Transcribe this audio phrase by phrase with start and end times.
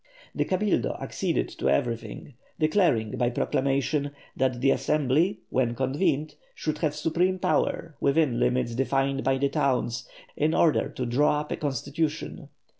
[0.33, 6.95] The Cabildo acceded to everything, declaring by proclamation that the Assembly when convened should have
[6.95, 12.49] supreme power within limits defined by the towns, in order to draw up a Constitution.